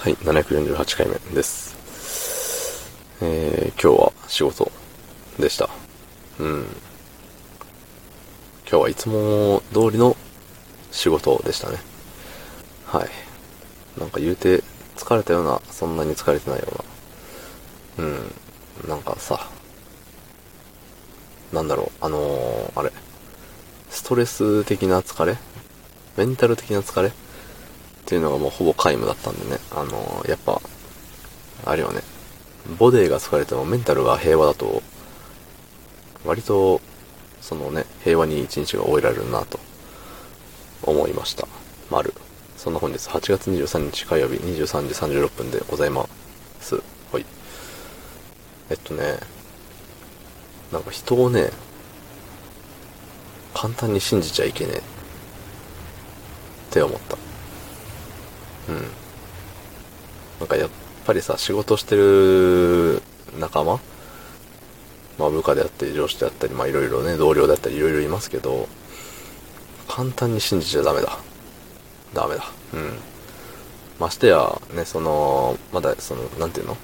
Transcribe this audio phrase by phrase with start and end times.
[0.00, 1.76] はい、748回目です。
[3.20, 4.72] えー、今日は仕事
[5.38, 5.68] でした。
[6.38, 6.60] うん。
[8.66, 10.16] 今日はいつも通りの
[10.90, 11.76] 仕事でしたね。
[12.86, 13.10] はい。
[14.00, 14.62] なんか言うて
[14.96, 16.68] 疲れたような、そんなに疲れてないよ
[17.98, 18.06] うな。
[18.06, 18.08] う
[18.86, 18.88] ん。
[18.88, 19.50] なんかさ、
[21.52, 22.90] なんだろう、あのー、あれ。
[23.90, 25.36] ストレス的な疲れ？
[26.16, 27.12] メンタル的な疲れ？
[28.10, 30.60] っていうのがもうほぼ皆無だったんでね、あのー、やっぱ、
[31.64, 32.00] あれよね、
[32.76, 34.82] ボディが疲れてもメンタルが平和だと、
[36.24, 36.80] 割と、
[37.40, 39.60] そのね、平和に一日が終えられるなと、
[40.82, 41.46] 思いました。
[41.88, 42.12] 丸。
[42.56, 46.08] そんな本日8月23日火曜日23時36分でございま
[46.60, 46.82] す。
[47.12, 47.24] はい。
[48.70, 49.20] えっとね、
[50.72, 51.50] なんか人をね、
[53.54, 54.80] 簡単に信じちゃいけねえっ
[56.72, 57.29] て思った。
[58.70, 58.76] うん。
[60.38, 60.70] なんかやっ
[61.04, 63.02] ぱりさ、仕事してる
[63.38, 63.80] 仲間
[65.18, 68.68] まあ部下であったり上司であったり、まあいろいろね、同僚であったりいろいろいますけど、
[69.86, 71.18] 簡単に信じちゃダメだ。
[72.14, 72.44] ダメだ。
[72.72, 72.92] うん。
[73.98, 76.76] ましてや、ね、その、まだ、その、なんていうの？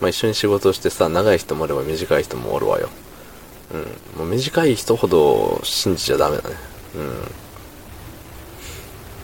[0.00, 2.88] まあ一緒に仕事してさ、長い人もおれば短い人もおるわよ。
[3.72, 4.18] うん。
[4.18, 6.56] もう短い人ほど信じちゃダメだね。
[6.96, 7.30] うん。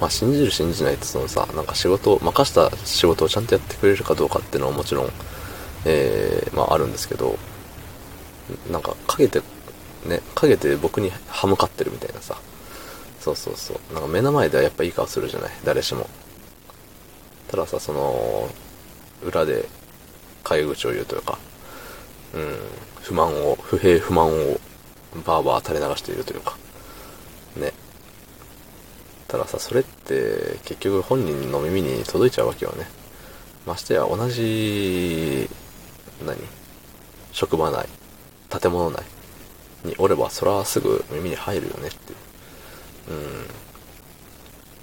[0.00, 5.10] まあ信じる信じないってそのさ、なんか仕事、任した仕事をちゃんとやってくれるかどうかっていうのはもちろん、
[5.84, 7.38] えー、まああるんですけど、
[8.70, 9.40] なんか陰て、
[10.06, 12.36] ね、陰て僕に歯向かってるみたいなさ。
[13.20, 13.94] そうそうそう。
[13.94, 16.06] なんか目の前ではやっぱいい顔するじゃない誰しも。
[17.50, 18.50] たださ、その、
[19.22, 19.66] 裏で、
[20.42, 21.38] 陰口を言うというか、
[22.34, 22.58] うん、
[23.00, 24.60] 不満を、不平不満を
[25.24, 26.56] バーバー垂れ流しているというか、
[27.56, 27.72] ね。
[29.28, 32.86] たださ、それって結局本人の耳に届いちゃうわけよね。
[33.66, 35.48] ましてや同じ、
[36.24, 36.36] 何？
[37.32, 37.88] 職場内、
[38.48, 39.02] 建物内
[39.84, 41.96] におればそらすぐ耳に入るよねって
[43.10, 43.12] う。
[43.12, 43.46] ん。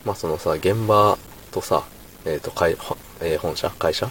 [0.05, 1.17] まあそのさ、現場
[1.51, 1.83] とさ、
[2.25, 2.75] えっ、と、会、
[3.21, 3.69] えー本社？
[3.69, 4.09] 会社？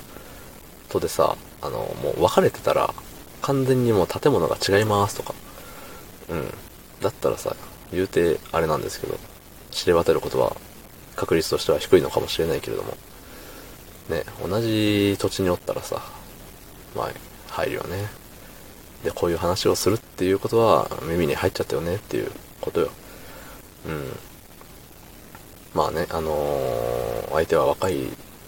[0.88, 2.94] とでさ、あの、もう分かれてたら、
[3.42, 5.34] 完全にもう建物が違いますとか。
[6.28, 6.54] うん。
[7.00, 7.56] だったらさ、
[7.92, 9.19] 言うてあれなんですけど、
[9.70, 10.56] 知れ渡ることは
[11.16, 12.97] 確率としては低いのかもしれないけれども、
[14.08, 16.03] ね、同じ土地におったらさ、
[16.97, 17.10] まあ、
[17.48, 18.08] 入るよね。
[19.04, 22.91] で、こういう話をするっていうことは耳に入っちゃったよねっていうことよ。
[23.86, 24.19] うん。
[25.75, 26.91] まあね、あのー
[27.31, 27.94] 相手は若い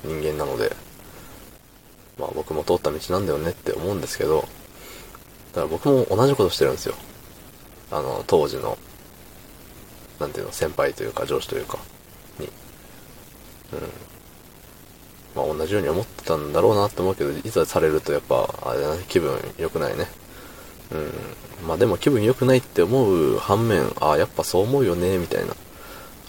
[0.04, 0.75] 人間なので、
[2.19, 4.41] まあ僕も通った道なんだよねって思うんですけど、
[5.53, 6.94] だから僕も同じことしてるんですよ。
[7.91, 8.77] あの、当時の、
[10.22, 11.78] なんていうの、先輩というか上司というか、
[12.38, 12.47] に。
[12.47, 13.81] うん。
[15.34, 20.06] まあ同じように思ってたんだろうなって思うけど、いざされるとやっぱ、あれだね、気分良くないね。
[20.93, 21.66] うん。
[21.66, 25.55] まあでも気分良くないって思う反面、ああ、やっぱそう思うよね、みたいな。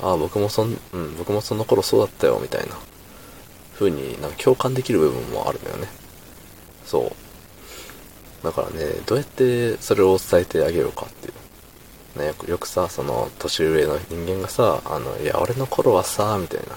[0.01, 2.75] ああ、僕もそん、うん、僕もその頃そうだったよ、みたいな。
[3.75, 5.87] 風になんか共感できる部分もあるんだよね。
[6.85, 7.13] そ
[8.41, 8.43] う。
[8.43, 11.33] だからね、どうやってそれを伝えてあげようかっていう。
[12.15, 16.75] ね、よくよくさ、その、年上の人間がさ、あの、いや、俺の頃はさ、みたいな。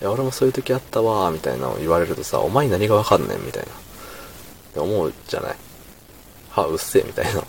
[0.00, 3.68] いや、俺もそういう時あったわ、みたいなのを言われるとさ、お前何がわかんねん、みたいな。
[3.68, 3.74] っ
[4.72, 5.56] て思うじゃない。
[6.50, 7.42] は、うっせえ、みたいな。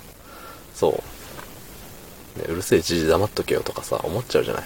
[0.76, 2.40] そう。
[2.40, 4.64] ね、うるせえ、じじ黙っとけよとかさ、思っちゃうじゃない。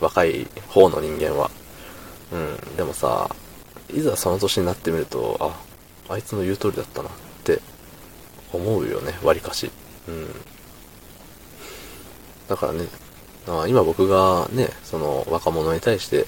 [0.00, 1.50] 若い方の人間は。
[2.32, 2.76] うん。
[2.76, 3.28] でもさ、
[3.92, 7.12] いざその年になってみると、あ、あいつの言う通りだったなっ
[7.44, 7.60] て
[8.52, 9.70] 思うよね、割かし。
[10.08, 10.28] うん。
[12.48, 12.86] だからね、
[13.46, 16.26] あ今僕がね、その若者に対して、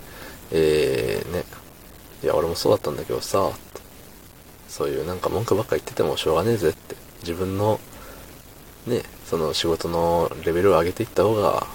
[0.53, 1.45] えー、ね、
[2.23, 3.51] いや、俺もそうだったんだけどさ、
[4.69, 7.81] そういうなんか文句ばっか言っててもしょうがねえぜって、自分の、
[8.87, 11.67] ね、その仕事のレベルを上げていった方が、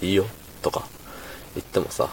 [0.00, 0.26] いいよ、
[0.62, 0.86] とか
[1.54, 2.08] 言ってもさ、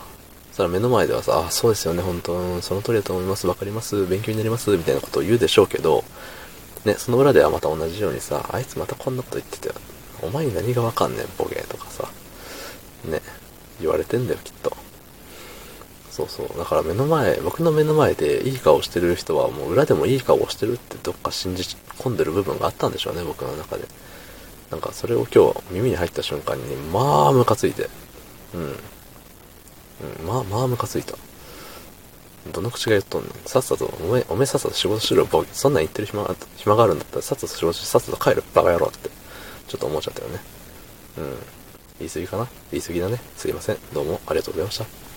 [0.52, 6.04] それは目の前ではさ、あ、そうですよね、本当その通りだと思います、わかります、勉強になります、みたいなことを言うでしょうけど、
[6.86, 9.74] ね、その裏ではまた同じようにさ、あいつまたこんなこと言ってて、
[10.22, 12.08] お前に何がわかんねん、ボケとかさ、
[13.06, 13.22] ね、
[13.80, 14.76] 言われてんだよ、きっと。
[16.12, 16.58] そうそう。
[16.58, 21.64] だから目の前、僕の目の前でいい顔してる人はもう裏でもいい顔してるってどっか信じ
[21.98, 23.86] 込んでる部分があったんでしょうね、僕の中で。
[24.72, 27.90] なんかそれを今日耳に入った瞬間に、まあムカついて。
[28.54, 28.62] うん。
[28.62, 31.16] うん、まあまあムカついた。
[32.52, 33.32] どの口が言っとんねん。
[33.46, 35.50] さっさと、おめえ、おめさっさと仕事しろ、ボケ。
[35.54, 39.10] そんなん言ってる暇が暇があるんだったら、さっさと仕事し、さっさと帰る、バカ野郎って。
[39.70, 40.40] ちょっと思っちゃったよね。
[41.20, 41.38] うん。
[42.00, 42.48] 言い過ぎかな？
[42.72, 43.22] 言い過ぎだね。
[43.38, 43.78] すいません。
[43.94, 45.09] どうもありがとうございました。